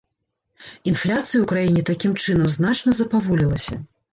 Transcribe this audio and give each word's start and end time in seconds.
Інфляцыя 0.91 1.35
ў 1.39 1.43
краіне 1.53 1.81
такім 1.91 2.17
чынам 2.25 2.51
значна 2.57 2.99
запаволілася. 3.03 3.83